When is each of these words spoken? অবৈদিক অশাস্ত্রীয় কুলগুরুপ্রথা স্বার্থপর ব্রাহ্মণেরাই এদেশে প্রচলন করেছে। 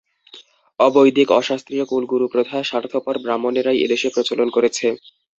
অবৈদিক 0.79 1.27
অশাস্ত্রীয় 1.39 1.85
কুলগুরুপ্রথা 1.87 2.57
স্বার্থপর 2.63 3.15
ব্রাহ্মণেরাই 3.23 3.81
এদেশে 3.85 4.07
প্রচলন 4.15 4.47
করেছে। 4.55 4.87